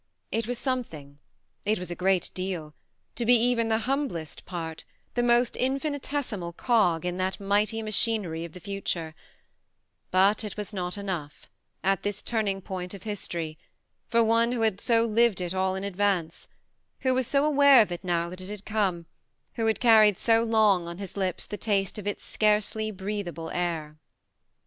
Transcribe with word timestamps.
It 0.31 0.47
was 0.47 0.57
something 0.57 1.19
it 1.63 1.77
was 1.77 1.91
a 1.91 1.95
great 1.95 2.31
deal 2.33 2.73
to 3.13 3.23
be 3.23 3.35
even 3.35 3.69
the 3.69 3.77
humblest 3.85 4.45
part, 4.47 4.83
the 5.13 5.21
most 5.21 5.55
infinitesimal 5.55 6.53
cog, 6.53 7.05
in 7.05 7.17
that 7.17 7.39
mighty 7.39 7.83
machinery 7.83 8.43
of 8.43 8.53
the 8.53 8.59
future; 8.59 9.13
but 10.09 10.43
it 10.43 10.57
was 10.57 10.73
not 10.73 10.97
enough, 10.97 11.45
at 11.83 12.01
this 12.01 12.23
turning 12.23 12.61
point 12.63 12.95
of 12.95 13.03
history, 13.03 13.59
for 14.07 14.23
one 14.23 14.53
who 14.53 14.61
had 14.61 14.81
so 14.81 15.05
lived 15.05 15.39
it 15.39 15.53
all 15.53 15.75
in 15.75 15.83
advance, 15.83 16.47
who 17.01 17.13
was 17.13 17.27
so 17.27 17.45
aware 17.45 17.79
of 17.79 17.91
it 17.91 18.03
now 18.03 18.27
that 18.27 18.41
it 18.41 18.49
had 18.49 18.65
come, 18.65 19.05
who 19.53 19.67
had 19.67 19.79
carried 19.79 20.17
so 20.17 20.41
long 20.41 20.87
on 20.87 20.97
his 20.97 21.15
lips 21.15 21.45
the 21.45 21.57
taste 21.57 21.99
of 21.99 22.07
its 22.07 22.25
scarcely 22.25 22.89
breathable 22.89 23.51
air. 23.51 23.99